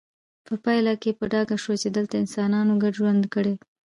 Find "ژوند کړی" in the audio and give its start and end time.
2.99-3.55